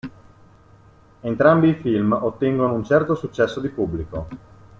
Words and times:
Entrambi 1.21 1.67
i 1.69 1.73
film 1.75 2.11
ottengono 2.19 2.73
un 2.73 2.83
certo 2.83 3.13
successo 3.13 3.59
di 3.59 3.69
pubblico. 3.69 4.27